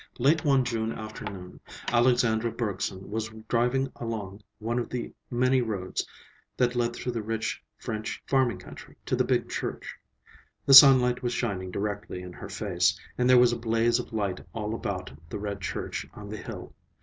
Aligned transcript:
Late 0.17 0.43
one 0.43 0.65
June 0.65 0.91
afternoon 0.91 1.59
Alexandra 1.89 2.51
Bergson 2.51 3.11
was 3.11 3.29
driving 3.47 3.91
along 3.97 4.41
one 4.57 4.79
of 4.79 4.89
the 4.89 5.13
many 5.29 5.61
roads 5.61 6.07
that 6.57 6.73
led 6.75 6.95
through 6.95 7.11
the 7.11 7.21
rich 7.21 7.63
French 7.77 8.23
farming 8.25 8.57
country 8.57 8.95
to 9.05 9.15
the 9.15 9.23
big 9.23 9.47
church. 9.47 9.93
The 10.65 10.73
sunlight 10.73 11.21
was 11.21 11.33
shining 11.33 11.69
directly 11.69 12.23
in 12.23 12.33
her 12.33 12.49
face, 12.49 12.99
and 13.15 13.29
there 13.29 13.37
was 13.37 13.53
a 13.53 13.57
blaze 13.59 13.99
of 13.99 14.11
light 14.11 14.41
all 14.53 14.73
about 14.73 15.11
the 15.29 15.37
red 15.37 15.61
church 15.61 16.07
on 16.15 16.29
the 16.29 16.37
hill. 16.37 16.73